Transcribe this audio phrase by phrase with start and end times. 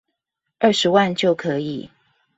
[0.57, 1.91] 二十萬元就可以